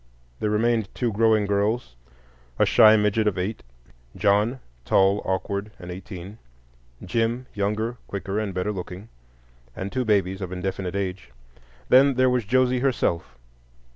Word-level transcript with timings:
There 0.39 0.49
remained 0.49 0.89
two 0.95 1.11
growing 1.13 1.45
girls; 1.45 1.95
a 2.57 2.65
shy 2.65 2.97
midget 2.97 3.27
of 3.27 3.37
eight; 3.37 3.61
John, 4.15 4.59
tall, 4.83 5.21
awkward, 5.25 5.69
and 5.77 5.91
eighteen; 5.91 6.39
Jim, 7.05 7.45
younger, 7.53 7.97
quicker, 8.07 8.39
and 8.39 8.51
better 8.51 8.71
looking; 8.71 9.09
and 9.75 9.91
two 9.91 10.03
babies 10.03 10.41
of 10.41 10.51
indefinite 10.51 10.95
age. 10.95 11.29
Then 11.89 12.15
there 12.15 12.31
was 12.31 12.45
Josie 12.45 12.79
herself. 12.79 13.37